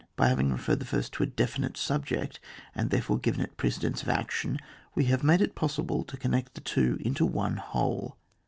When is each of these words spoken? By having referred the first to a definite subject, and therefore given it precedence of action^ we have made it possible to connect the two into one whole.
By 0.15 0.29
having 0.29 0.51
referred 0.51 0.79
the 0.79 0.85
first 0.85 1.13
to 1.13 1.21
a 1.21 1.27
definite 1.27 1.77
subject, 1.77 2.39
and 2.73 2.89
therefore 2.89 3.19
given 3.19 3.41
it 3.41 3.55
precedence 3.55 4.01
of 4.01 4.07
action^ 4.07 4.57
we 4.95 5.05
have 5.05 5.23
made 5.23 5.41
it 5.41 5.53
possible 5.53 6.03
to 6.05 6.17
connect 6.17 6.55
the 6.55 6.61
two 6.61 6.97
into 7.01 7.23
one 7.23 7.57
whole. 7.57 8.17